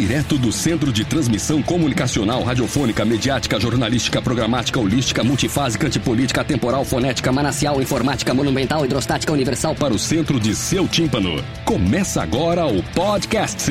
[0.00, 7.30] Direto do Centro de Transmissão Comunicacional, Radiofônica, Mediática, Jornalística, Programática, Holística, Multifásica, Antipolítica, Temporal, Fonética,
[7.30, 11.44] Manacial, Informática, Monumental, Hidrostática, Universal para o centro de seu tímpano.
[11.66, 13.70] Começa agora o podcast.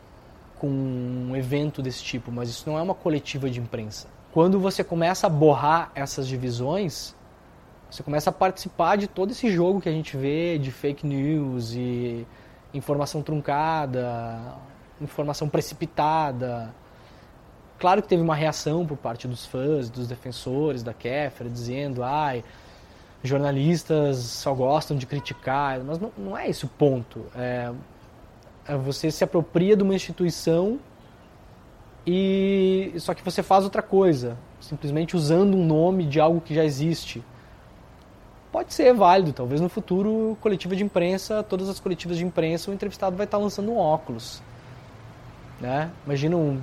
[0.58, 4.08] com um evento desse tipo, mas isso não é uma coletiva de imprensa.
[4.32, 7.14] Quando você começa a borrar essas divisões,
[7.90, 11.72] você começa a participar de todo esse jogo que a gente vê de fake news
[11.74, 12.26] e
[12.74, 14.56] informação truncada,
[15.00, 16.74] informação precipitada.
[17.78, 22.42] Claro que teve uma reação por parte dos fãs, dos defensores da Kéfera, dizendo, ai,
[23.24, 27.24] jornalistas só gostam de criticar, mas não, não é esse o ponto.
[27.34, 27.72] É,
[28.68, 30.78] é você se apropria de uma instituição
[32.06, 36.64] e só que você faz outra coisa, simplesmente usando um nome de algo que já
[36.64, 37.24] existe.
[38.52, 42.74] Pode ser válido, talvez no futuro, coletiva de imprensa, todas as coletivas de imprensa, o
[42.74, 44.42] entrevistado vai estar lançando um óculos.
[45.60, 45.90] Né?
[46.04, 46.62] Imagina um,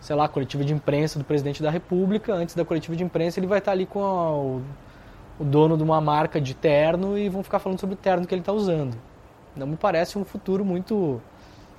[0.00, 3.46] sei lá, coletiva de imprensa do presidente da República, antes da coletiva de imprensa ele
[3.46, 4.62] vai estar ali com a, o,
[5.38, 8.34] o dono de uma marca de terno e vão ficar falando sobre o terno que
[8.34, 8.96] ele está usando.
[9.56, 11.20] Não me parece um futuro muito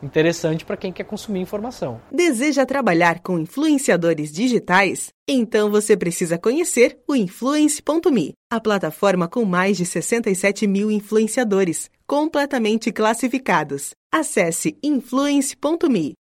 [0.03, 1.99] interessante para quem quer consumir informação.
[2.11, 5.11] Deseja trabalhar com influenciadores digitais?
[5.27, 12.91] Então você precisa conhecer o Influence.me, a plataforma com mais de 67 mil influenciadores, completamente
[12.91, 13.91] classificados.
[14.11, 16.13] Acesse Influence.me.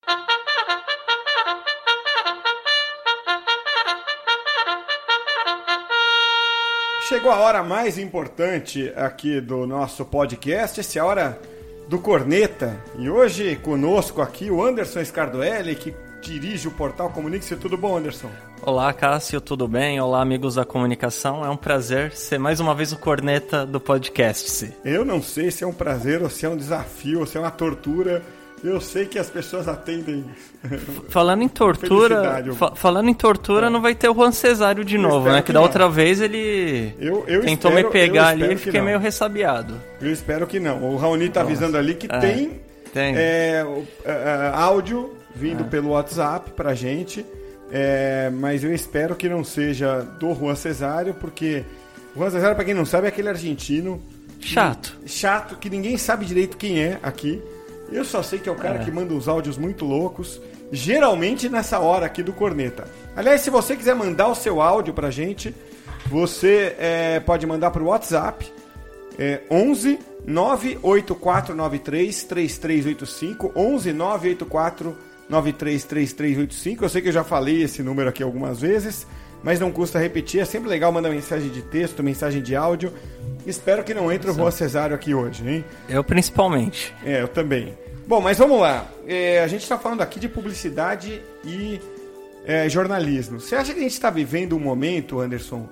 [7.11, 11.41] Chegou a hora mais importante aqui do nosso podcast, essa é a hora
[11.89, 12.81] do Corneta.
[12.97, 17.57] E hoje conosco aqui o Anderson Scardoelli, que dirige o portal Comunique-se.
[17.57, 18.31] Tudo bom, Anderson?
[18.63, 20.01] Olá, Cássio, tudo bem?
[20.01, 21.45] Olá, amigos da comunicação.
[21.45, 24.73] É um prazer ser mais uma vez o corneta do podcast.
[24.85, 27.41] Eu não sei se é um prazer ou se é um desafio ou se é
[27.41, 28.23] uma tortura
[28.63, 30.25] eu sei que as pessoas atendem.
[31.09, 33.71] Falando em tortura, fa falando em tortura, é.
[33.71, 35.41] não vai ter o Juan Cesário de novo, né?
[35.41, 38.81] Que, que da outra vez ele eu, eu tentou espero, me pegar ali e fiquei
[38.81, 39.75] meio ressabiado.
[40.01, 40.83] Eu espero que não.
[40.83, 41.53] O Raoni tá Nossa.
[41.53, 42.19] avisando ali que é.
[42.19, 42.61] tem,
[42.93, 43.17] tem.
[43.17, 43.65] É,
[44.05, 45.67] é, áudio vindo é.
[45.67, 47.25] pelo WhatsApp pra gente.
[47.73, 51.65] É, mas eu espero que não seja do Juan Cesário, porque
[52.15, 54.03] o Juan Cesário, pra quem não sabe, é aquele argentino.
[54.41, 54.99] Chato.
[55.03, 57.41] Que, chato, que ninguém sabe direito quem é aqui.
[57.91, 58.85] Eu só sei que é o cara é.
[58.85, 60.41] que manda uns áudios muito loucos,
[60.71, 62.85] geralmente nessa hora aqui do Corneta.
[63.17, 65.55] Aliás, se você quiser mandar o seu áudio pra gente,
[66.07, 68.51] você é, pode mandar pro WhatsApp
[69.19, 74.97] é, 11 98493 3385 11 984
[75.29, 76.85] 933385.
[76.85, 79.07] Eu sei que eu já falei esse número aqui algumas vezes,
[79.43, 80.41] mas não custa repetir.
[80.41, 82.93] É sempre legal mandar mensagem de texto, mensagem de áudio.
[83.47, 85.65] Espero que não entre o Rua Cesário aqui hoje, hein?
[85.89, 86.95] Eu principalmente.
[87.05, 87.77] É, eu também.
[88.07, 88.87] Bom, mas vamos lá.
[89.07, 91.81] É, a gente está falando aqui de publicidade e
[92.45, 93.41] é, jornalismo.
[93.41, 95.69] Você acha que a gente está vivendo um momento, Anderson,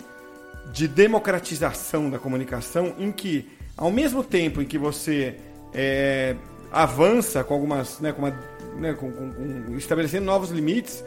[0.73, 5.37] de democratização da comunicação em que, ao mesmo tempo em que você
[5.75, 6.37] é,
[6.71, 8.39] avança com algumas, né, com uma,
[8.77, 11.03] né, com, com, com, estabelecendo novos limites,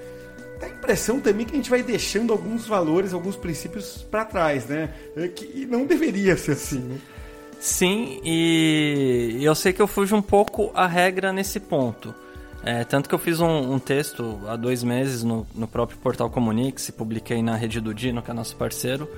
[0.62, 4.68] dá a impressão também que a gente vai deixando alguns valores, alguns princípios para trás,
[4.68, 4.94] né?
[5.18, 6.98] É que não deveria ser assim, né?
[7.60, 12.14] Sim, e eu sei que eu fujo um pouco a regra nesse ponto.
[12.64, 16.30] É, tanto que eu fiz um, um, texto há dois meses no, no próprio portal
[16.30, 19.10] Comunix, publiquei na Rede do Dino, que é nosso parceiro,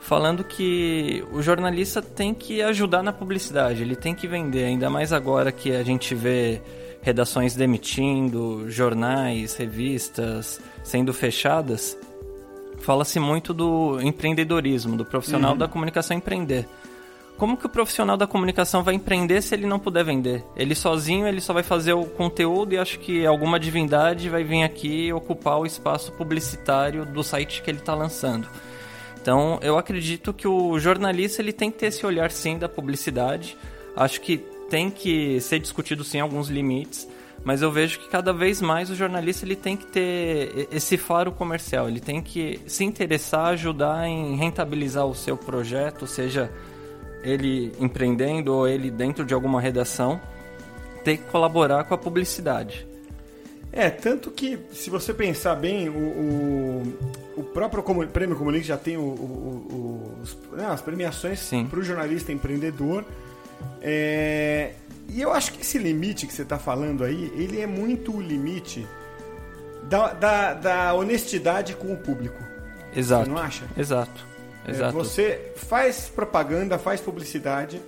[0.00, 5.12] falando que o jornalista tem que ajudar na publicidade, ele tem que vender, ainda mais
[5.12, 6.60] agora que a gente vê
[7.02, 11.98] redações demitindo, jornais, revistas sendo fechadas,
[12.78, 15.58] fala-se muito do empreendedorismo, do profissional uhum.
[15.58, 16.66] da comunicação empreender.
[17.36, 20.44] como que o profissional da comunicação vai empreender se ele não puder vender?
[20.56, 24.62] Ele sozinho, ele só vai fazer o conteúdo e acho que alguma divindade vai vir
[24.62, 28.46] aqui ocupar o espaço publicitário do site que ele está lançando.
[29.20, 33.56] Então, eu acredito que o jornalista ele tem que ter esse olhar sim da publicidade.
[33.96, 37.06] Acho que tem que ser discutido sim alguns limites,
[37.44, 41.30] mas eu vejo que cada vez mais o jornalista ele tem que ter esse faro
[41.30, 46.50] comercial, ele tem que se interessar, ajudar em rentabilizar o seu projeto, seja
[47.22, 50.18] ele empreendendo ou ele dentro de alguma redação,
[51.04, 52.86] ter que colaborar com a publicidade.
[53.70, 56.98] É, tanto que, se você pensar bem, o, o,
[57.36, 61.82] o próprio Comun Prêmio Comunique já tem o, o, os, né, as premiações para o
[61.82, 63.04] jornalista empreendedor.
[63.80, 64.72] É,
[65.08, 68.20] e eu acho que esse limite que você está falando aí, ele é muito o
[68.20, 68.86] limite
[69.84, 72.42] da, da, da honestidade com o público.
[72.94, 73.24] Exato.
[73.24, 73.64] Você não acha?
[73.76, 74.26] Exato.
[74.66, 74.92] É, Exato.
[74.92, 77.80] você faz propaganda, faz publicidade,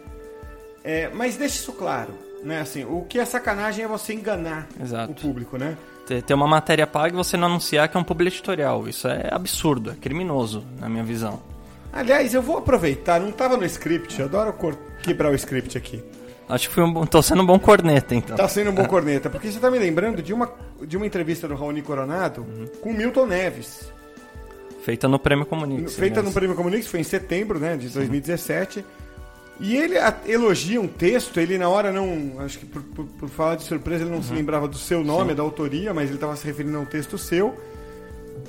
[0.83, 2.15] é, mas deixa isso claro.
[2.43, 2.61] Né?
[2.61, 5.13] Assim, o que é sacanagem é você enganar Exato.
[5.13, 5.79] o público, né?
[6.07, 8.87] Ter uma matéria paga e você não anunciar que é um publi editorial.
[8.87, 11.43] Isso é absurdo, é criminoso, na minha visão.
[11.91, 14.53] Aliás, eu vou aproveitar, não estava no script, eu adoro
[15.05, 16.03] quebrar o script aqui.
[16.49, 18.37] Acho que fui um, tô sendo um bom corneta, então.
[18.37, 20.53] Tá sendo um bom corneta, porque você tá me lembrando de uma,
[20.83, 22.67] de uma entrevista do Raoni Coronado uhum.
[22.81, 23.93] com Milton Neves.
[24.83, 25.95] Feita no Prêmio Comunix.
[25.95, 28.81] Feita no Prêmio Comunix, foi em setembro né, de 2017.
[28.81, 28.85] Sim.
[29.61, 29.95] E ele
[30.27, 32.41] elogia um texto, ele na hora não.
[32.41, 34.23] Acho que por, por, por falar de surpresa ele não uhum.
[34.23, 35.37] se lembrava do seu nome, Sim.
[35.37, 37.55] da autoria, mas ele estava se referindo a um texto seu,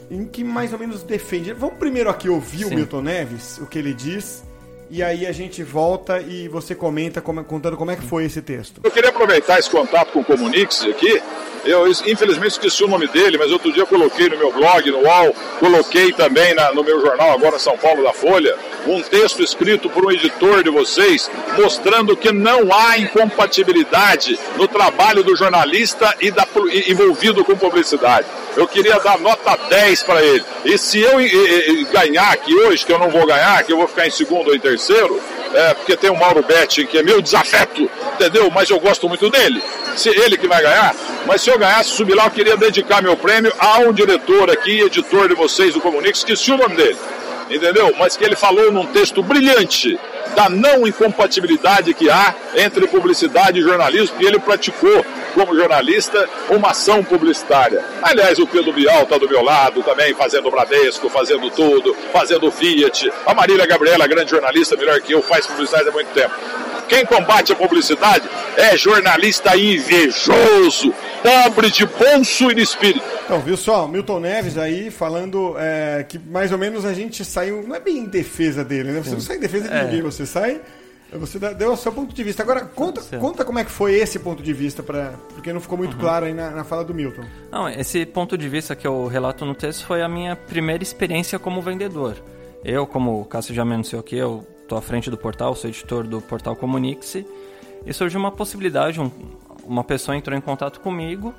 [0.10, 1.54] em que mais ou menos defende.
[1.54, 2.66] Vamos primeiro aqui ouvir Sim.
[2.66, 4.44] o Milton Neves, o que ele diz,
[4.90, 8.42] e aí a gente volta e você comenta como, contando como é que foi esse
[8.42, 8.82] texto.
[8.84, 11.22] Eu queria aproveitar esse contato com o Comunix aqui
[11.66, 15.00] eu, infelizmente, esqueci o nome dele, mas outro dia eu coloquei no meu blog, no
[15.00, 18.56] UOL, coloquei também na, no meu jornal, agora São Paulo da Folha,
[18.86, 25.24] um texto escrito por um editor de vocês, mostrando que não há incompatibilidade no trabalho
[25.24, 26.48] do jornalista e da,
[26.88, 28.28] envolvido com publicidade.
[28.56, 30.46] Eu queria dar nota 10 para ele.
[30.64, 33.78] E se eu e, e, ganhar aqui hoje, que eu não vou ganhar, que eu
[33.78, 34.75] vou ficar em segundo ou em terceiro,
[35.54, 38.51] é, porque tem o Mauro Betti, que é meu desafeto, entendeu?
[38.51, 39.62] Mas eu gosto muito dele.
[39.95, 40.94] Se ele que vai ganhar,
[41.25, 44.81] mas se eu ganhasse subir lá, eu queria dedicar meu prêmio a um diretor aqui,
[44.81, 46.98] editor de vocês do Comunix, esqueci o nome dele,
[47.50, 47.94] entendeu?
[47.98, 49.98] Mas que ele falou num texto brilhante
[50.36, 56.72] da não incompatibilidade que há entre publicidade e jornalismo, que ele praticou como jornalista uma
[56.72, 57.84] ação publicitária.
[58.02, 63.12] Aliás, o Pedro Bial está do meu lado também, fazendo Bradesco, fazendo tudo, fazendo Fiat.
[63.26, 66.34] A Marília Gabriela, grande jornalista, melhor que eu, faz publicidade há muito tempo.
[66.88, 68.28] Quem combate a publicidade
[68.58, 73.06] é jornalista invejoso, pobre de bolso e de espírito.
[73.26, 77.64] Então, viu só, Milton Neves aí falando é, que mais ou menos a gente saiu,
[77.68, 79.02] não é bem em defesa dele, né?
[79.04, 79.84] Você não sai em defesa de é.
[79.84, 80.62] ninguém, você sai
[81.18, 82.44] você deu o seu ponto de vista.
[82.44, 85.78] Agora, conta, conta como é que foi esse ponto de vista, pra, porque não ficou
[85.78, 86.00] muito uhum.
[86.00, 87.24] claro aí na, na, fala do Milton.
[87.52, 91.40] Não, esse ponto de vista que eu relato no texto foi a minha primeira experiência
[91.40, 92.16] como vendedor.
[92.64, 95.69] Eu, como o Cássio já me anunciou aqui, eu estou à frente do portal, sou
[95.69, 97.15] editor do portal Comunix,
[97.85, 99.12] e surgiu uma possibilidade, um,
[99.63, 101.33] uma pessoa entrou em contato comigo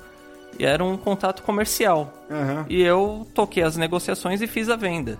[0.57, 2.13] e era um contato comercial.
[2.29, 2.65] Uhum.
[2.69, 5.19] E eu toquei as negociações e fiz a venda.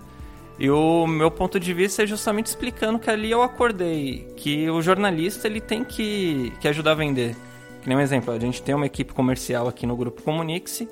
[0.58, 4.82] E o meu ponto de vista é justamente explicando que ali eu acordei que o
[4.82, 7.36] jornalista ele tem que, que ajudar a vender.
[7.82, 10.84] Que nem um exemplo, a gente tem uma equipe comercial aqui no grupo Comunix,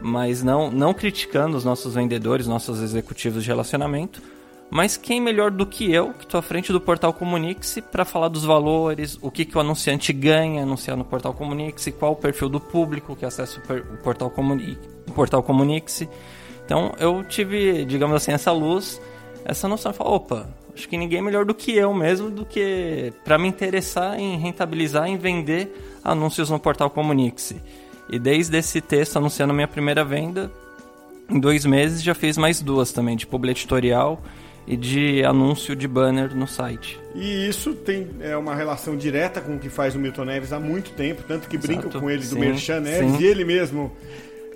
[0.00, 4.22] mas não, não criticando os nossos vendedores, nossos executivos de relacionamento,
[4.70, 8.28] mas quem melhor do que eu, que estou à frente do portal Comunix, para falar
[8.28, 12.48] dos valores, o que, que o anunciante ganha anunciar no portal Comunix, qual o perfil
[12.48, 16.06] do público que acessa o portal Comunix.
[16.64, 19.00] Então eu tive, digamos assim, essa luz,
[19.44, 22.44] essa noção de falar, opa, acho que ninguém é melhor do que eu mesmo do
[22.44, 27.54] que para me interessar em rentabilizar, em vender anúncios no portal Comunix.
[28.10, 30.50] E desde esse texto anunciando minha primeira venda,
[31.30, 34.20] em dois meses já fiz mais duas também, de publi editorial
[34.66, 37.00] e de anúncio de banner no site.
[37.14, 40.58] E isso tem é, uma relação direta com o que faz o Milton Neves há
[40.58, 43.22] muito tempo, tanto que brinca com ele do sim, Merchan Neves sim.
[43.22, 43.92] e ele mesmo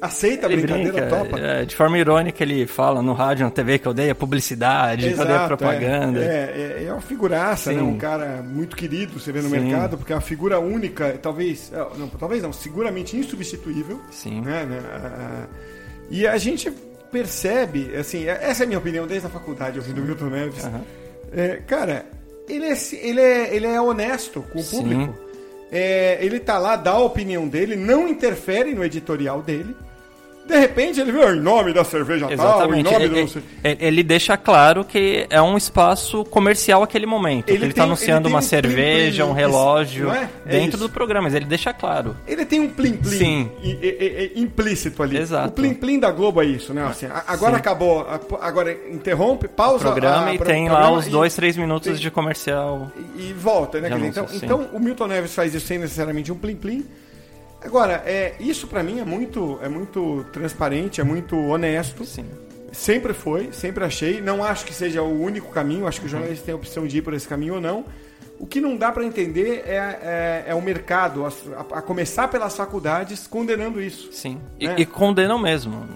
[0.00, 1.38] aceita a brincadeira, brinca, topa.
[1.38, 5.46] É, de forma irônica ele fala no rádio, na TV que odeia publicidade, Exato, odeia
[5.46, 6.20] propaganda.
[6.24, 7.82] É, é, é uma figuraça, né?
[7.82, 9.60] um cara muito querido, você vê no Sim.
[9.60, 14.00] mercado, porque é uma figura única, talvez, é, não, talvez não, seguramente insubstituível.
[14.10, 14.40] Sim.
[14.40, 15.46] Né, né,
[16.10, 16.72] e a gente
[17.10, 20.64] percebe, assim, é, essa é a minha opinião desde a faculdade, ouvindo o Milton Neves.
[20.64, 20.80] Uhum.
[21.32, 22.06] É, cara,
[22.48, 25.14] ele é, ele, é, ele é honesto com o público.
[25.72, 29.74] É, ele tá lá, dá a opinião dele, não interfere no editorial dele
[30.50, 32.84] De repente ele viu em nome da cerveja tal, em Exatamente.
[32.92, 33.42] nome Ele, do.
[33.62, 37.48] ele- ele deixa claro que é um espaço comercial aquele momento.
[37.50, 40.28] Ele está anunciando uma um cerveja, um relógio é?
[40.46, 40.78] É dentro isso.
[40.78, 42.16] do programa, mas ele deixa claro.
[42.26, 43.48] Ele tem um plim-plim
[44.34, 45.16] implícito ali.
[45.18, 45.48] Exato.
[45.48, 46.84] O plim-plim da Globo é isso, né?
[46.84, 47.58] Assim, a- agora Sim.
[47.60, 51.56] acabou, a- agora interrompe, pausa programa a- e pro- tem lá os e- dois, três
[51.56, 52.90] minutos tem- de comercial.
[53.16, 53.88] e, e volta, né?
[53.88, 54.44] Então, anúncios, sim.
[54.46, 56.84] então o Milton Neves faz isso sem necessariamente um plim-plim.
[57.62, 62.04] Agora, é, isso pra mim é muito, é muito transparente, é muito honesto.
[62.04, 62.24] Sim.
[62.72, 64.20] Sempre foi, sempre achei.
[64.20, 66.98] Não acho que seja o único caminho, acho que o jornalista tem a opção de
[66.98, 67.84] ir por esse caminho ou não.
[68.38, 71.28] O que não dá pra entender é, é, é o mercado, a,
[71.78, 74.08] a começar pelas faculdades, condenando isso.
[74.12, 74.40] Sim.
[74.58, 74.80] E, É.
[74.80, 75.86] e condenam mesmo.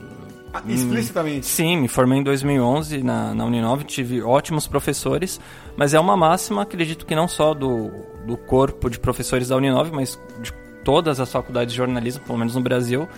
[0.53, 1.47] Ah, Explicitamente.
[1.47, 5.41] Sim, me formei em 2011 na, na Uninove, tive ótimos professores,
[5.77, 7.91] mas é uma máxima, acredito que não só do,
[8.27, 10.53] do corpo de professores da Uninove, mas de
[10.85, 13.09] todas as faculdades de jornalismo, pelo menos no Brasil,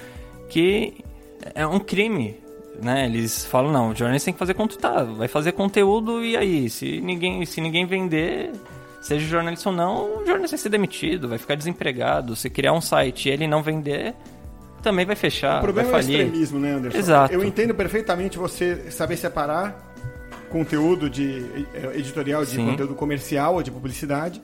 [0.48, 0.94] que
[1.54, 2.36] é um crime.
[2.82, 3.06] Né?
[3.06, 6.68] Eles falam, não, o jornalista tem que fazer conteúdo, tá, vai fazer conteúdo e aí?
[6.68, 8.52] Se ninguém, se ninguém vender,
[9.00, 12.36] seja jornalista ou não, o jornalista vai ser demitido, vai ficar desempregado.
[12.36, 14.14] Se criar um site e ele não vender,
[14.82, 16.20] também vai fechar, O problema é vai o falir.
[16.20, 16.98] extremismo, né, Anderson?
[16.98, 17.34] Exato.
[17.34, 19.94] Eu entendo perfeitamente você saber separar
[20.50, 21.44] conteúdo de
[21.74, 22.66] eh, editorial de Sim.
[22.66, 24.40] conteúdo comercial ou de publicidade.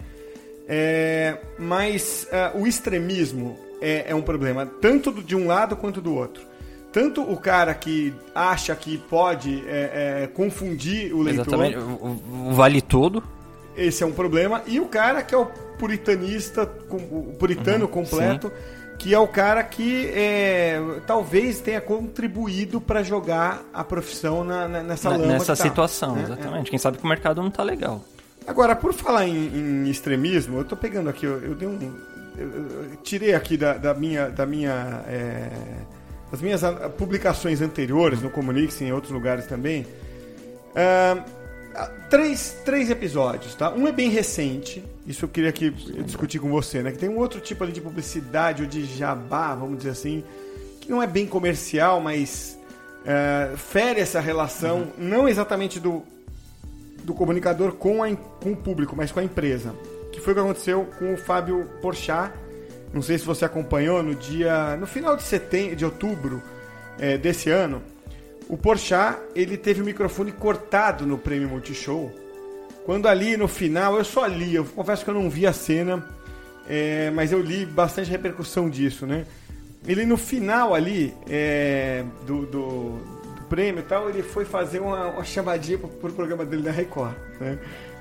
[0.74, 6.14] É, mas ah, o extremismo é, é um problema, tanto de um lado quanto do
[6.14, 6.42] outro.
[6.90, 11.76] Tanto o cara que acha que pode é, é, confundir o leitor, Exatamente,
[12.52, 13.22] vale tudo.
[13.76, 15.44] esse é um problema, e o cara que é o
[15.78, 18.50] puritanista, o puritano completo,
[18.98, 24.82] que é o cara que é, talvez tenha contribuído para jogar a profissão na- na-
[24.82, 26.22] nessa Ne- lama nessa tá, situação, né?
[26.22, 26.70] exatamente.
[26.70, 28.00] Quem sabe que o mercado não tá legal.
[28.46, 31.94] Agora, por falar em, em extremismo, eu tô pegando aqui, eu, eu dei um.
[32.36, 34.28] Eu, tirei aqui da, da minha.
[34.28, 35.50] Da minha é,
[36.30, 36.62] das minhas
[36.96, 39.86] publicações anteriores no Comunix e em outros lugares também.
[40.74, 43.70] ah, três, três episódios, tá?
[43.70, 46.90] Um é bem recente, isso eu queria aqui discutir com você, né?
[46.90, 50.24] Que tem um outro tipo ali de publicidade ou de jabá, vamos dizer assim,
[50.80, 52.58] que não é bem comercial, mas
[53.06, 56.02] ah, fere essa relação, não exatamente do,
[57.04, 59.74] do comunicador com, a, com o público, mas com a empresa.
[60.10, 62.32] Que foi o que aconteceu com o Fábio Porchat.
[62.92, 66.42] Não sei se você acompanhou no dia, no final de setembro, de outubro
[66.98, 67.82] eh, desse ano.
[68.48, 72.12] O Porchat ele teve o microfone cortado no Prêmio Multishow.
[72.84, 76.04] Quando ali no final, eu só li, eu confesso que eu não vi a cena,
[76.68, 79.24] eh, mas eu li bastante repercussão disso, né?
[79.86, 81.12] Ele no final ali
[82.24, 83.21] do, do, do
[83.52, 87.12] prêmio e tal, ele foi fazer uma, uma chamadinha pro, pro programa dele da Record,
[87.38, 87.58] né?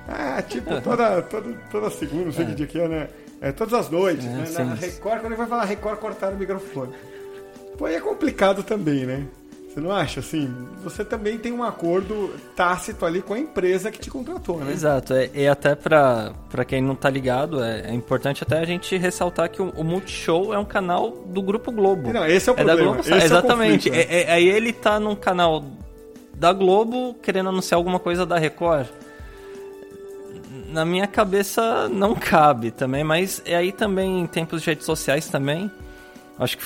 [0.08, 3.08] Ah, tipo, toda, toda, toda segunda, não sei que dia que é, né?
[3.38, 4.44] É, todas as noites, É, né?
[4.64, 6.94] Na Record, quando ele vai falar Record, cortaram o microfone.
[7.76, 9.26] Pô, é complicado também, né?
[9.72, 10.54] Você não acha, assim?
[10.84, 14.70] Você também tem um acordo tácito ali com a empresa que te contratou, né?
[14.70, 16.34] Exato, é, e até pra
[16.66, 20.52] quem não tá ligado, é, é importante até a gente ressaltar que o, o Multishow
[20.52, 22.12] é um canal do Grupo Globo.
[22.12, 23.88] Não, esse é o da problema, Globo, é exatamente.
[23.88, 24.14] conflito, né?
[24.14, 25.64] É- é- aí ele tá num canal
[26.34, 28.88] da Globo querendo anunciar alguma coisa da Record.
[30.68, 35.28] Na minha cabeça não cabe também, mas é aí também em tempos de redes sociais
[35.28, 35.70] também.
[36.38, 36.64] Acho que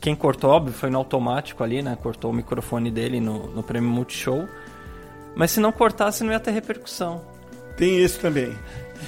[0.00, 1.96] quem cortou, óbvio, foi no automático ali, né?
[2.02, 4.48] Cortou o microfone dele no, no prêmio Multishow.
[5.34, 7.22] Mas se não cortasse, não ia ter repercussão.
[7.76, 8.54] Tem isso também.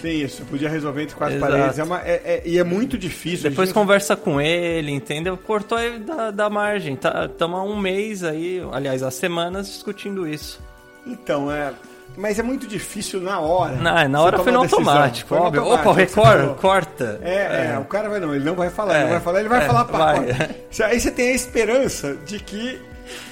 [0.03, 0.45] Tem isso.
[0.47, 1.53] Podia resolver entre quatro Exato.
[1.53, 1.79] paredes.
[1.79, 3.49] É uma- é- é- e é muito difícil.
[3.51, 5.37] Depois gente- conversa com ele, entendeu?
[5.37, 6.97] Cortou aí da, da margem.
[6.97, 10.61] Tá, Estamos há um mês aí, aliás, há semanas discutindo isso.
[11.07, 11.73] Então, é.
[12.17, 13.75] Mas é muito difícil na hora.
[13.77, 15.61] Não, na você hora foi no automático, Foi óbvio.
[15.63, 16.55] automático, Opa, o é que Record, falou.
[16.55, 17.21] corta.
[17.23, 19.41] É, é, o cara vai não, ele não vai falar, ele É, não vai falar,
[19.41, 20.51] ele vai é, falar corta.
[20.85, 22.81] Aí você tem a esperança de que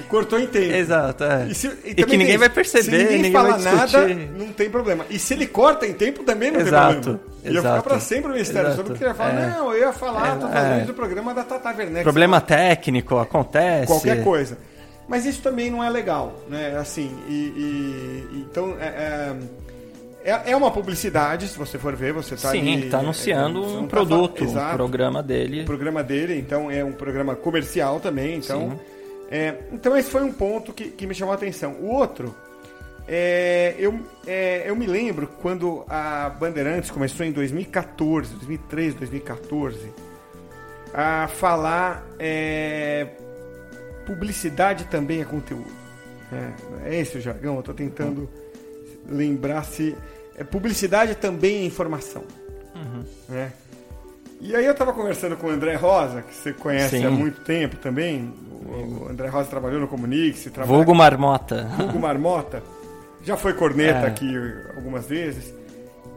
[0.08, 0.74] cortou em tempo.
[0.74, 1.46] Exato, é.
[1.48, 4.48] E, se- E também que ninguém tem vai perceber, se ninguém, ninguém fala nada, não
[4.52, 5.06] tem problema.
[5.08, 7.20] E se ele corta em tempo, também não Exato, tem problema.
[7.44, 7.82] Ia ficar exato.
[7.88, 8.68] pra sempre o mistério.
[8.68, 9.46] Só Exato, não queria falar, é.
[9.50, 10.68] não, eu ia falar todas as é.
[10.72, 12.02] vezes do programa da Tata Werneck.
[12.02, 13.86] Problema técnico, acontece.
[13.86, 14.58] qualquer coisa.
[15.12, 16.74] Mas isso também não é legal, né?
[16.78, 19.36] Assim, e, e- então é,
[20.24, 23.66] é, é uma publicidade, se você for ver, você está Sim, ali, tá anunciando é,
[23.66, 25.60] você um tá produto, fal- um programa dele.
[25.60, 28.70] O programa dele, então é um programa comercial também, então.
[28.70, 28.78] Sim.
[29.30, 31.72] é, então esse foi um ponto que, que me chamou a atenção.
[31.74, 32.34] O outro,
[33.06, 39.78] é, eu, é, eu me lembro quando a Bandeirantes começou em 2014, 2013, 2014,
[40.94, 43.08] a falar é,
[44.06, 45.70] publicidade também é conteúdo.
[46.32, 48.28] É, é esse o jargão, eu estou tentando
[49.08, 49.96] lembrar se.
[50.36, 52.24] é, publicidade também é informação.
[53.28, 53.52] né?
[54.40, 57.04] E aí eu tava conversando com o André Rosa, que você conhece Sim.
[57.04, 58.32] há muito tempo também.
[58.64, 61.68] O André Rosa trabalhou no Comunix, trabalha Vulgo Marmota.
[61.78, 62.62] Hugo Marmota,
[63.22, 64.06] já foi corneta É.
[64.06, 64.34] aqui
[64.74, 65.54] algumas vezes.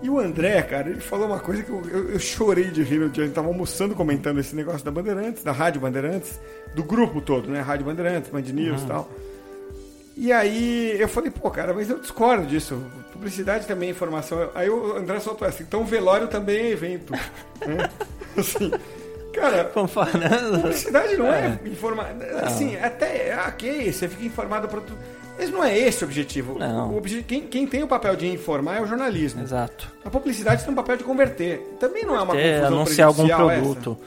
[0.02, 3.00] E o André, cara, ele falou uma coisa que eu, eu- eu chorei de rir
[3.00, 3.24] no dia.
[3.24, 6.40] A gente tava almoçando comentando esse negócio da Bandeirantes, da Rádio Bandeirantes,
[6.76, 7.62] do grupo todo, né?
[7.62, 9.10] Rádio Bandeirantes, Band News e tal.
[10.18, 12.82] E aí eu falei, pô, cara, mas eu discordo disso.
[13.12, 14.50] Publicidade também é informação.
[14.54, 17.12] Aí o André soltou assim, então velório também é evento.
[17.66, 17.90] né?
[18.38, 18.72] Assim,
[19.34, 20.60] cara, Comparando.
[20.60, 22.16] Publicidade não é, informar.
[22.44, 23.34] Assim, até.
[23.34, 24.98] ah, Ok, você fica informado para tudo.
[25.38, 26.58] Mas não é esse o objetivo.
[26.58, 26.92] Não.
[26.92, 29.42] O obje- quem, quem tem o papel de informar é o jornalismo.
[29.44, 29.92] Exato.
[30.04, 31.76] A publicidade tem o papel de converter.
[31.80, 33.62] Também não é uma Ter, confusão anunciar algum prejudicial essa.
[33.62, 33.98] produto.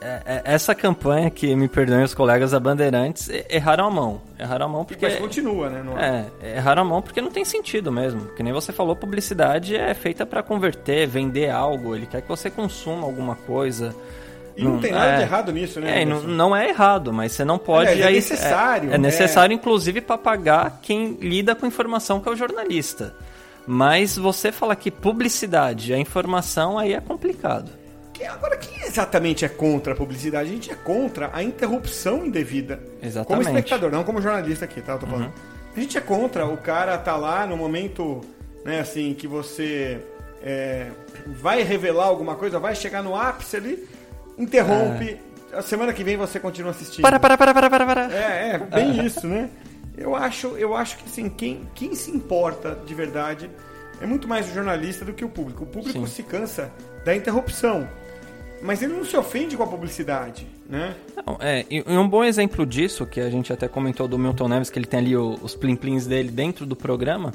[0.00, 4.20] É- é- essa campanha, que me perdoem os colegas da Bandeirantes, erraram a mão.
[4.38, 5.04] Erraram a mão porque.
[5.04, 5.82] Mas continua, né?
[5.84, 6.26] Não é?
[6.40, 8.26] É, erraram a mão porque não tem sentido mesmo.
[8.36, 11.96] Que nem você falou, publicidade é feita pra converter, vender algo.
[11.96, 13.92] Ele quer que você consuma alguma coisa.
[14.58, 15.16] E não, tem nada é.
[15.18, 16.02] de errado nisso, né?
[16.02, 17.90] É, não, não é errado, mas você não pode.
[17.90, 18.98] Aliás, é aí- necessário, É, é.
[18.98, 23.14] necessário, inclusive, para pagar quem lida com informação, que é o jornalista.
[23.66, 27.70] Mas você falar que publicidade é informação, aí é complicado.
[28.12, 30.48] Que- Agora, quem exatamente é contra a publicidade?
[30.48, 32.80] A gente é contra a interrupção indevida.
[33.00, 33.44] Exatamente.
[33.46, 34.94] Como espectador, não como jornalista aqui, tá?
[34.94, 35.32] Eu tô falando.
[35.76, 38.22] A gente é contra o cara tá lá no momento,
[38.64, 40.00] né, assim, que você
[40.42, 40.88] é,
[41.26, 43.88] vai revelar alguma coisa, vai chegar no ápice ali,
[44.38, 45.18] interrompe.
[45.52, 47.02] A semana que vem você continua assistindo.
[47.02, 48.14] Para, para, para, para, para, para.
[48.14, 49.48] É, é, bem isso, né?
[49.96, 53.50] Eu acho, eu acho que assim, quem, quem se importa de verdade
[54.00, 55.64] é muito mais o jornalista do que o público.
[55.64, 56.06] O público Sim.
[56.06, 56.70] se cansa
[57.04, 57.88] da interrupção.
[58.60, 60.94] Mas ele não se ofende com a publicidade, né?
[61.24, 64.68] Não, é, e um bom exemplo disso, que a gente até comentou do Milton Neves,
[64.68, 67.32] que ele tem ali os plim-plins dele dentro do programa.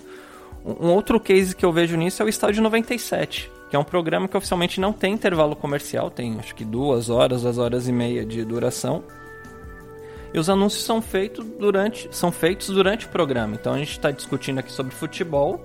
[0.66, 3.84] Um um outro case que eu vejo nisso é o Estádio 97, que é um
[3.84, 7.92] programa que oficialmente não tem intervalo comercial, tem acho que duas horas, duas horas e
[7.92, 9.04] meia de duração.
[10.32, 13.56] E os anúncios são feitos durante, são feitos durante o programa.
[13.56, 15.60] Então a gente está discutindo aqui sobre futebol.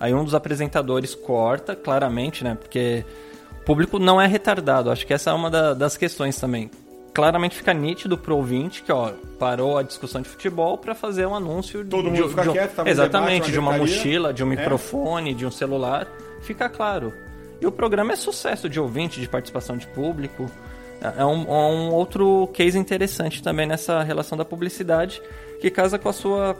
[0.00, 2.56] Aí um dos apresentadores corta, claramente, né?
[2.60, 3.04] Porque
[3.60, 4.90] o público não é retardado.
[4.90, 6.68] Acho que essa é uma da- das questões também.
[7.14, 11.34] Claramente fica nítido pro ouvinte que, ó, parou a discussão de futebol para fazer um
[11.36, 13.96] anúncio Todo de, mundo fica de um- quieto, tá Exatamente, debate, de uma uma gritaria.
[14.02, 14.56] mochila, de um É.
[14.56, 16.08] microfone, de um celular.
[16.40, 17.12] Fica claro.
[17.62, 20.50] E o programa é sucesso de ouvinte, de participação de público.
[21.00, 25.22] É é um, é um outro case interessante também nessa relação da publicidade,
[25.60, 26.56] que casa com a sua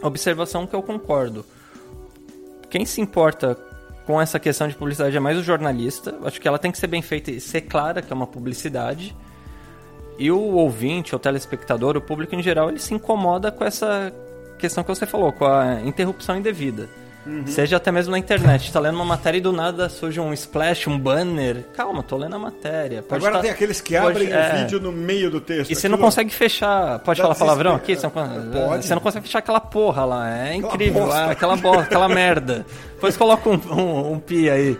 [0.00, 1.44] observação que eu concordo.
[2.70, 3.58] Quem se importa
[4.06, 6.18] com essa questão de publicidade é mais o jornalista.
[6.24, 9.14] Acho que ela tem que ser bem feita e ser clara que é uma publicidade.
[10.18, 14.10] E o ouvinte, o telespectador, o público em geral, ele se incomoda com essa
[14.58, 16.88] questão que você falou, com a interrupção indevida.
[17.24, 17.46] Uhum.
[17.46, 20.88] Seja até mesmo na internet, tá lendo uma matéria e do nada surge um splash,
[20.88, 21.64] um banner.
[21.76, 23.00] Calma, tô lendo a matéria.
[23.02, 24.54] Pode Agora tá- tem aqueles que pode- abrem é.
[24.54, 25.70] o vídeo no meio do texto.
[25.70, 26.98] E você não consegue fechar.
[26.98, 27.94] Pode Dá falar palavrão aqui?
[27.94, 28.84] Você não, Pode.
[28.84, 30.36] você não consegue fechar aquela porra lá.
[30.48, 31.04] É incrível.
[31.04, 31.18] bosta.
[31.20, 32.66] ah, aquela bosta, aquela merda.
[32.94, 34.76] Depois coloca um, um, um pi aí.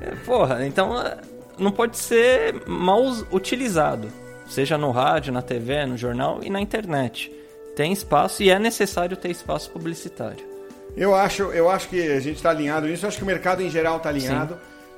[0.00, 1.18] É, Porra, então é,
[1.56, 3.00] não pode ser mal
[3.32, 4.08] utilizado.
[4.48, 7.32] Seja no rádio, na TV, no jornal e na internet.
[7.76, 10.55] Tem espaço e é necessário ter espaço publicitário.
[10.96, 13.04] Eu acho, eu acho que a gente está alinhado nisso.
[13.04, 14.56] Eu acho que o mercado em geral está alinhado.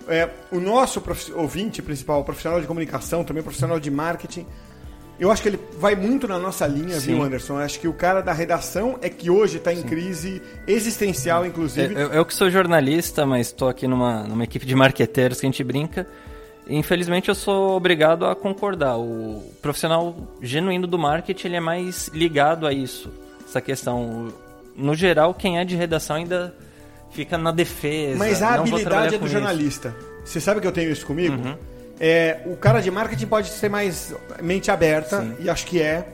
[0.08, 1.02] É, o nosso
[1.34, 4.46] ouvinte principal, profissional de comunicação, também profissional de marketing,
[5.18, 7.14] eu acho que ele vai muito na nossa linha, Sim.
[7.14, 7.54] viu, Anderson?
[7.54, 11.92] Eu acho que o cara da redação é que hoje está em crise existencial, inclusive.
[11.92, 15.48] Eu, eu que sou jornalista, mas estou aqui numa, numa equipe de marqueteiros que a
[15.48, 16.06] gente brinca.
[16.68, 18.96] Infelizmente eu sou obrigado a concordar.
[18.96, 23.10] O profissional genuíno do marketing ele é mais ligado a isso,
[23.44, 24.32] essa questão.
[24.78, 26.54] No geral, quem é de redação ainda
[27.10, 28.16] fica na defesa.
[28.16, 29.34] Mas a habilidade é do com isso.
[29.34, 29.94] jornalista.
[30.24, 31.34] Você sabe que eu tenho isso comigo?
[31.34, 31.56] Uhum.
[32.00, 35.34] É, o cara de marketing pode ser mais mente aberta, Sim.
[35.40, 36.06] e acho que é.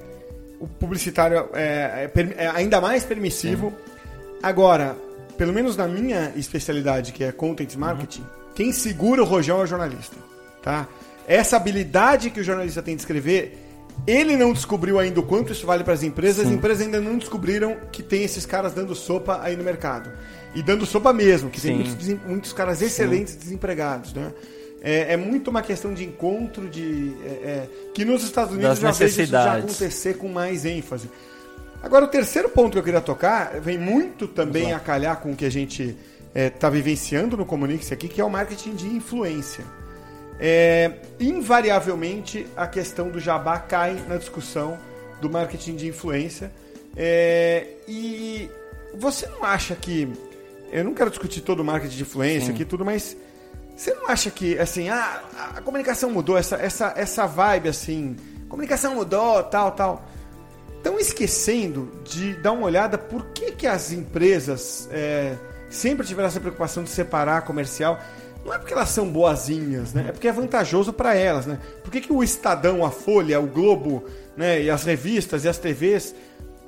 [0.59, 3.73] O publicitário é, é é ainda mais permissivo.
[4.43, 4.97] Agora,
[5.37, 8.27] pelo menos na minha especialidade, que é content marketing, Uhum.
[8.55, 10.17] quem segura o rojão é o jornalista.
[10.63, 10.87] Tá?
[11.27, 13.59] Essa habilidade que o jornalista tem de escrever,
[14.07, 17.17] ele não descobriu ainda o quanto isso vale para as empresas, as empresas ainda não
[17.17, 20.11] descobriram que tem esses caras dando sopa aí no mercado.
[20.55, 21.77] E dando sopa mesmo, que tem Sim.
[21.77, 24.33] muitos, desem- muitos caras excelentes desempregados, né?
[24.83, 28.81] É, é muito uma questão de encontro de é, é, que nos Estados Unidos Das
[28.81, 31.09] já vejo isso já acontecer com mais ênfase.
[31.83, 35.37] Agora o terceiro ponto que eu queria tocar vem muito também a calhar com o
[35.37, 35.97] que a gente
[36.35, 39.65] está vivenciando no Comunix aqui, que é o marketing de influência.
[40.41, 44.79] É, invariavelmente a questão do jabá cai na discussão
[45.21, 46.51] do marketing de influência.
[46.97, 48.51] É, e
[48.97, 50.13] você não acha que.
[50.73, 53.17] Eu não quero discutir todo o marketing de influência aqui, tudo, mas
[53.77, 55.23] Você não acha que, assim, a,
[55.57, 58.17] a comunicação mudou, essa, essa, essa vibe, assim,
[58.49, 60.05] comunicação mudou, tal, tal.
[60.77, 65.35] Estão esquecendo de dar uma olhada por que, que as empresas é,
[65.71, 67.99] sempre tiveram essa preocupação de separar comercial.
[68.45, 70.07] Não é porque elas são boazinhas, né?
[70.09, 71.59] É porque é vantajoso para elas, né?
[71.83, 74.05] Por que, que o Estadão, a Folha, o Globo,
[74.37, 74.63] né?
[74.63, 76.15] E as revistas e as TVs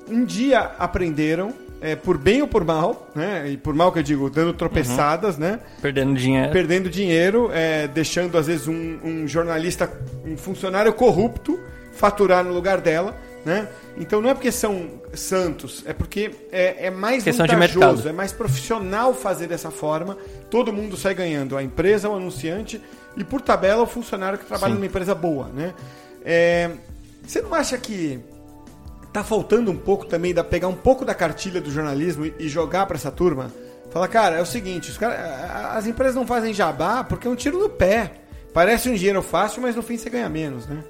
[0.09, 3.49] um dia aprenderam é, por bem ou por mal, né?
[3.51, 5.43] E por mal que eu digo, dando tropeçadas, uhum.
[5.43, 5.61] né?
[5.83, 6.53] Perdendo dinheiro.
[6.53, 9.91] Perdendo dinheiro, é, deixando às vezes um, um, jornalista,
[10.25, 11.59] um funcionário corrupto
[11.93, 13.69] faturar no lugar dela, né?
[13.97, 18.33] Então não é porque são santos, é porque é, é mais Questão vantajoso, é mais
[18.33, 20.19] profissional fazer dessa forma.
[20.51, 22.83] Todo mundo sai ganhando, a empresa, o anunciante
[23.17, 24.81] e por tabela o funcionário que trabalha Sim.
[24.81, 25.73] numa empresa boa, né?
[26.25, 26.73] É,
[27.25, 28.19] você não acha que
[29.13, 32.85] tá faltando um pouco também da pegar um pouco da cartilha do jornalismo e jogar
[32.87, 33.53] para essa turma?
[33.93, 37.37] Fala, cara, é o seguinte, os cara, as empresas não fazem jabá porque é um
[37.37, 38.11] tiro no pé.
[38.53, 40.83] Parece um dinheiro fácil, mas no fim você ganha menos, né?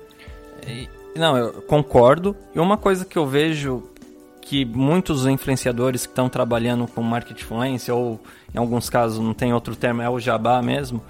[1.18, 2.36] Não, eu concordo.
[2.54, 3.82] E uma coisa que eu vejo
[4.40, 8.20] que muitos influenciadores que estão trabalhando com market influência, ou
[8.54, 11.02] em alguns casos não tem outro termo, é o jabá mesmo,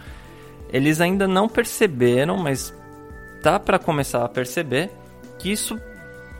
[0.72, 2.72] eles ainda não perceberam, mas
[3.42, 4.90] tá para começar a perceber
[5.38, 5.78] que isso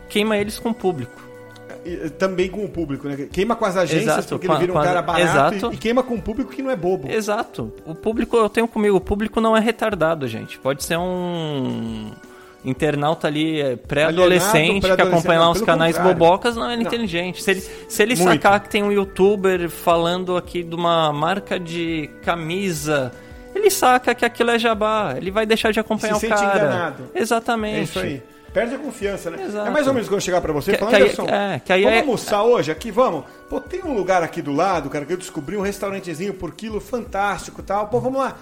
[0.09, 1.27] queima eles com o público.
[2.19, 3.29] Também com o público, né?
[3.31, 5.75] Queima com as agências Exato, porque ele vira um cara barato Exato.
[5.75, 7.09] E, queima com o público que não é bobo.
[7.09, 7.73] Exato.
[7.85, 10.59] O público, eu tenho comigo, o público não é retardado, gente.
[10.59, 12.11] Pode ser um
[12.67, 16.19] internauta ali é, pré-adolescente pré que acompanha lá os canais contrário.
[16.19, 16.83] bobocas não é não.
[16.83, 17.43] inteligente.
[17.43, 22.11] Se ele, se ele sacar que tem um youtuber falando aqui de uma marca de
[22.23, 23.13] camisa,
[23.55, 25.15] ele saca que aquilo é jabá.
[25.17, 26.59] Ele vai deixar de acompanhar Se o cara.
[26.59, 27.05] Enganado.
[27.15, 27.79] Exatamente.
[27.79, 28.23] É isso aí.
[28.53, 29.45] Perde a confiança, né?
[29.45, 29.69] Exato.
[29.69, 31.73] É mais ou menos quando eu chegar pra você que, falar, que Anderson, é, que
[31.73, 32.01] aí vamos é...
[32.01, 33.25] almoçar hoje aqui, vamos?
[33.51, 36.81] Pô, tem um lugar aqui do lado, cara, que eu descobri um restaurantezinho por quilo
[36.81, 37.89] fantástico tal.
[37.89, 38.37] Pô, vamos lá.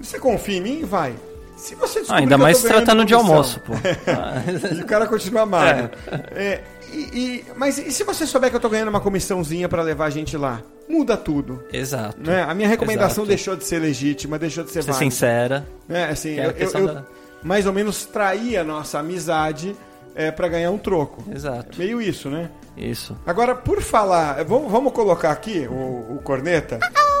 [0.00, 0.84] Você confia em mim?
[0.84, 1.14] Vai.
[1.56, 3.72] Se você ah, ainda mais se tratando de almoço, pô.
[4.76, 5.90] e o cara continua magro.
[6.34, 6.44] É.
[6.44, 9.82] É, e, e, mas e se você souber que eu tô ganhando uma comissãozinha para
[9.82, 10.62] levar a gente lá?
[10.88, 11.64] Muda tudo.
[11.72, 12.16] Exato.
[12.20, 12.42] Né?
[12.42, 13.28] A minha recomendação Exato.
[13.28, 15.10] deixou de ser legítima, deixou de ser, ser válida.
[15.10, 15.66] sincera.
[15.88, 17.04] É, assim, eu, eu, eu, da
[17.42, 19.76] mais ou menos trair a nossa amizade
[20.14, 21.22] é, para ganhar um troco.
[21.32, 21.78] Exato.
[21.78, 22.50] Meio isso, né?
[22.76, 23.16] Isso.
[23.26, 26.78] Agora, por falar, vamos, vamos colocar aqui o, o corneta.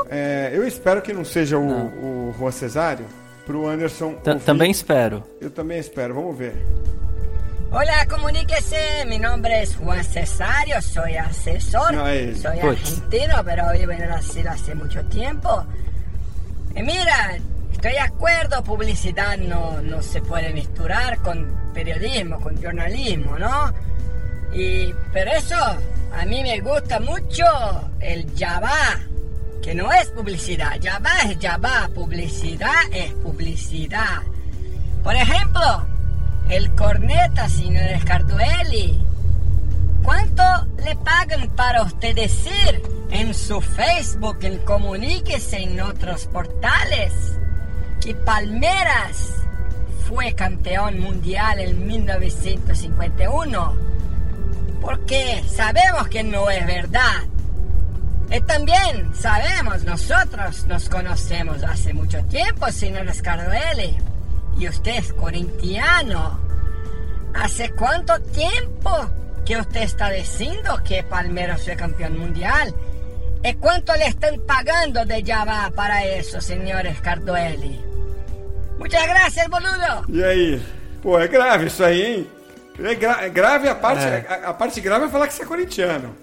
[0.08, 1.86] É, eu espero que não seja o, não.
[1.86, 3.06] o Juan Cesário,
[3.46, 4.14] pro Anderson.
[4.16, 5.22] T também espero.
[5.40, 6.54] Eu também espero, vamos ver.
[7.70, 9.04] Hola, comuníquese.
[9.06, 11.92] Mi nombre es Juan Cesario, soy asesor.
[11.92, 12.42] No, es...
[12.42, 15.64] Soy argentino, pero vivo en Brasil hace mucho tiempo.
[16.74, 17.38] Y mira,
[17.76, 23.70] Estoy de acuerdo, publicidad no, no se puede misturar con periodismo, con jornalismo, ¿no?
[24.54, 27.44] Y, pero eso, a mí me gusta mucho
[28.00, 28.98] el Java,
[29.66, 30.78] que no es publicidad.
[30.80, 34.22] Java es Java, publicidad es publicidad.
[35.02, 35.84] Por ejemplo,
[36.48, 39.04] el corneta, señor Scarduelli.
[40.04, 40.44] ¿Cuánto
[40.84, 47.12] le pagan para usted decir en su Facebook, en Comuníquese en otros portales?
[48.00, 49.34] que Palmeras
[50.06, 53.74] fue campeón mundial en 1951,
[54.80, 57.24] porque sabemos que no es verdad.
[58.30, 63.96] Y también sabemos, nosotros nos conocemos hace mucho tiempo, señor Scardelli,
[64.58, 66.40] y usted es corintiano.
[67.34, 69.10] ¿Hace cuánto tiempo
[69.44, 72.74] que usted está diciendo que Palmeras fue campeón mundial?
[73.44, 77.80] ¿Y cuánto le están pagando de Java para eso, señor Scardelli?
[78.78, 80.04] Muchas gracias, boludo.
[80.08, 80.62] E aí?
[81.02, 82.30] Pô, é grave isso aí, hein?
[82.78, 84.26] É, gra é grave a parte, é.
[84.28, 86.14] A, a, parte grave é falar que você é corintiano.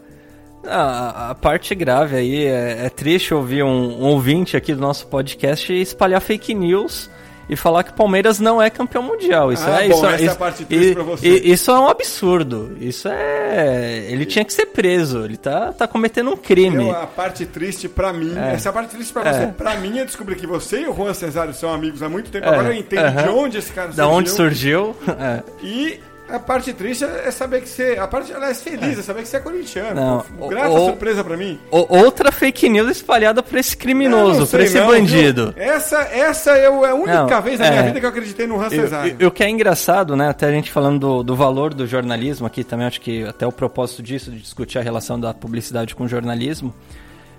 [0.65, 5.08] A, a parte grave aí é, é triste ouvir um, um, ouvinte aqui do nosso
[5.08, 7.10] podcast espalhar fake news
[7.49, 9.52] e falar que o Palmeiras não é campeão mundial.
[9.52, 11.28] Isso ah, é bom, isso, essa isso, é a parte triste pra você.
[11.28, 12.78] Isso é um absurdo.
[12.80, 14.06] Isso é.
[14.10, 15.26] Ele tinha que ser preso.
[15.26, 16.88] Ele tá, tá cometendo um crime.
[16.88, 18.34] Eu, a parte triste pra mim.
[18.38, 18.54] É.
[18.54, 19.43] Essa é a parte triste pra você.
[19.43, 19.47] É.
[19.47, 22.45] Pra mim é descobrir que você e o Juan Cesário são amigos há muito tempo.
[22.45, 22.49] É.
[22.49, 24.04] Agora eu entendo de onde esse cara surgiu.
[24.04, 24.95] Da onde surgiu.
[25.23, 25.43] É.
[25.62, 27.97] E a parte triste é saber que você.
[27.99, 29.95] A parte ela é feliz, é, é saber que você é corintiano.
[29.95, 31.59] Não, Grata ou, surpresa pra mim.
[31.69, 35.53] outra fake news espalhada por esse criminoso, por esse não, bandido.
[35.57, 38.47] Essa, essa é, é a única não, vez na é, minha vida que eu acreditei
[38.47, 39.27] no Hans Cesário.
[39.27, 40.29] O que é engraçado, né?
[40.29, 43.51] Até a gente falando do, do valor do jornalismo aqui também, acho que até o
[43.51, 46.73] propósito disso, de discutir a relação da publicidade com o jornalismo.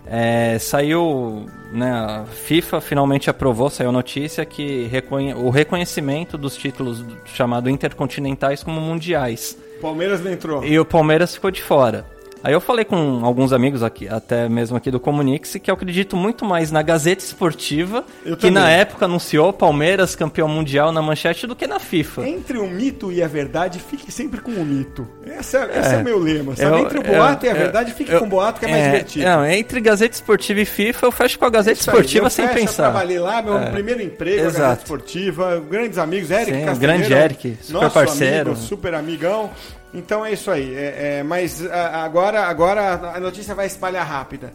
[0.07, 7.01] É, saiu, né, a FIFA finalmente aprovou, saiu notícia que reconhe o reconhecimento dos títulos
[7.01, 9.57] do, chamado intercontinentais como mundiais.
[9.81, 10.65] Palmeiras não entrou.
[10.65, 12.07] E o Palmeiras ficou de fora.
[12.45, 16.15] Aí eu falei com alguns amigos aqui, até mesmo aqui do Comunix, que eu acredito
[16.15, 18.63] muito mais na Gazeta Esportiva, eu que também.
[18.63, 22.29] na época anunciou Palmeiras campeão mundial na manchete, do que na FIFA.
[22.29, 25.09] Entre o mito e a verdade, fique sempre com o mito.
[25.25, 26.71] Esse é, esse é, é o meu lema, sabe?
[26.71, 28.83] Eu, entre o boato eu, e a verdade, fique com o boato que é mais
[28.83, 29.25] é, divertido.
[29.25, 32.47] Não, entre Gazeta Esportiva e FIFA, eu fecho com a Gazeta Isso Esportiva aí, sem
[32.49, 32.83] fecho, pensar.
[32.89, 33.71] Eu trabalhei lá, meu é.
[33.71, 34.59] primeiro emprego, Exato.
[34.59, 38.51] Gazeta Esportiva, grandes amigos, Eric Sim, grande Eric, super parceiro.
[38.51, 39.51] Amigo, super amigão.
[39.95, 40.75] Então é isso aí.
[40.75, 44.53] É, é, mas agora, agora a notícia vai espalhar rápida.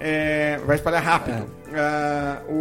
[0.00, 1.44] É, vai espalhar rápido.
[1.68, 2.52] Uh,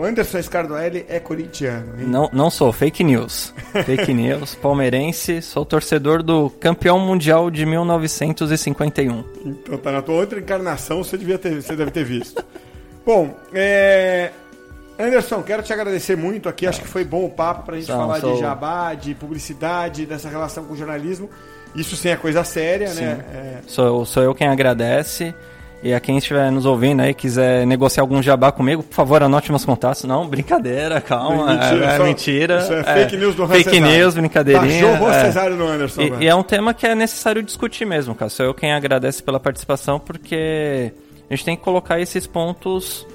[0.00, 1.94] o Anderson Scardoelli é corintiano.
[1.98, 3.52] Não, não sou, fake news.
[3.84, 9.24] Fake news, palmeirense, sou torcedor do campeão mundial de 1951.
[9.44, 12.42] Então tá na tua outra encarnação, você, devia ter, você deve ter visto.
[13.04, 14.30] Bom, é,
[14.98, 16.66] Anderson, quero te agradecer muito aqui.
[16.66, 18.34] Acho que foi bom o papo para a gente falar sou...
[18.34, 21.30] de jabá, de publicidade, dessa relação com o jornalismo.
[21.74, 23.04] Isso sem a coisa séria, Sim.
[23.04, 23.24] né?
[23.32, 23.58] É...
[23.66, 25.34] Sou, sou eu quem agradece.
[25.80, 29.50] E a quem estiver nos ouvindo aí, quiser negociar algum jabá comigo, por favor, anote
[29.50, 30.02] meus contatos.
[30.02, 31.54] Não, brincadeira, calma.
[31.54, 32.58] Mentira, é, é, mentira.
[32.58, 33.86] Isso é fake news do Fake Cesário.
[33.86, 35.00] news, brincadeirinha.
[35.00, 35.24] O é.
[35.26, 36.02] Cesário no Anderson.
[36.02, 38.28] E, e, é um tema que é necessário discutir mesmo, cara.
[38.28, 40.92] Sou eu quem agradece pela participação, porque
[41.30, 43.06] a gente tem que colocar esses pontos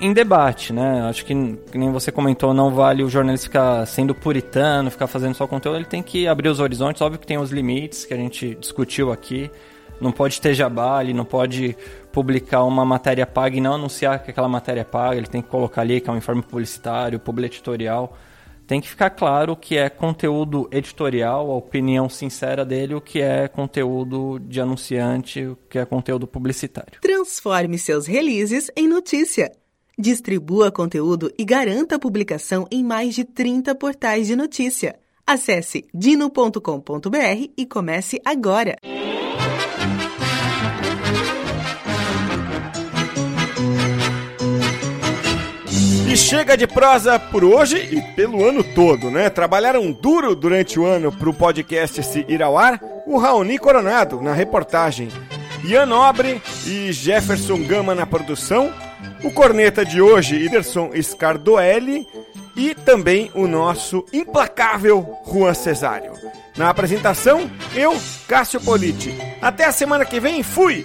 [0.00, 1.02] em debate, né?
[1.02, 5.46] Acho que, nem você comentou, não vale o jornalista ficar sendo puritano, ficar fazendo só
[5.46, 8.54] conteúdo, ele tem que abrir os horizontes, óbvio que tem os limites que a gente
[8.54, 9.50] discutiu aqui.
[10.00, 11.76] Não pode ter jabá, ele não pode
[12.10, 15.48] publicar uma matéria paga e não anunciar que aquela matéria é paga, ele tem que
[15.48, 18.16] colocar ali que é um informe publicitário, publi editorial.
[18.66, 23.20] Tem que ficar claro o que é conteúdo editorial, a opinião sincera dele, o que
[23.20, 27.00] é conteúdo de anunciante, o que é conteúdo publicitário.
[27.02, 29.50] Transforme seus releases em notícia.
[30.00, 34.98] Distribua conteúdo e garanta a publicação em mais de 30 portais de notícia.
[35.26, 38.78] Acesse dino.com.br e comece agora.
[46.10, 49.28] E chega de prosa por hoje e pelo ano todo, né?
[49.28, 54.18] Trabalharam duro durante o ano para o podcast se ir ao ar o Raoni Coronado
[54.22, 55.08] na reportagem,
[55.62, 58.72] Ian Nobre e Jefferson Gama na produção
[59.22, 62.06] o corneta de hoje, Iderson Scardoelli,
[62.56, 66.12] e também o nosso implacável Juan Cesário.
[66.56, 69.16] Na apresentação, eu, Cássio Politi.
[69.40, 70.84] Até a semana que vem, fui!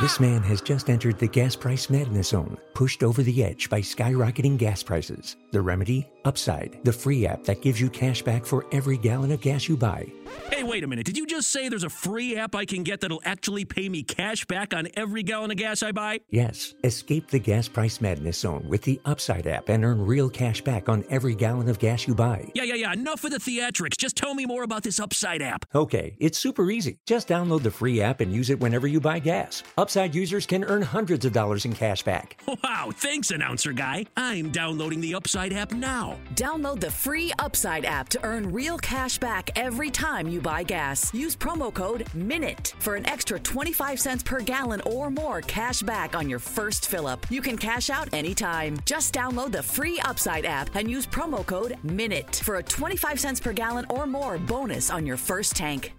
[0.00, 3.80] This man has just entered the gas price madness zone, pushed over the edge by
[3.80, 5.36] skyrocketing gas prices.
[5.52, 6.08] The remedy?
[6.24, 9.76] Upside, the free app that gives you cash back for every gallon of gas you
[9.76, 10.10] buy.
[10.50, 11.06] Hey, wait a minute.
[11.06, 14.02] Did you just say there's a free app I can get that'll actually pay me
[14.02, 16.20] cash back on every gallon of gas I buy?
[16.30, 16.74] Yes.
[16.82, 20.88] Escape the gas price madness zone with the Upside app and earn real cash back
[20.88, 22.50] on every gallon of gas you buy.
[22.54, 22.92] Yeah, yeah, yeah.
[22.92, 23.96] Enough of the theatrics.
[23.96, 25.66] Just tell me more about this Upside app.
[25.74, 26.98] Okay, it's super easy.
[27.06, 29.62] Just download the free app and use it whenever you buy gas.
[29.76, 32.40] Upside users can earn hundreds of dollars in cash back.
[32.64, 34.06] Wow, thanks, announcer guy.
[34.16, 35.72] I'm downloading the Upside app
[36.34, 41.14] Download the free Upside app to earn real cash back every time you buy gas.
[41.14, 46.14] Use promo code MINUTE for an extra 25 cents per gallon or more cash back
[46.14, 47.26] on your first fill up.
[47.30, 48.76] You can cash out anytime.
[48.84, 53.40] Just download the free Upside app and use promo code MINUTE for a 25 cents
[53.40, 55.94] per gallon or more bonus on your first tank.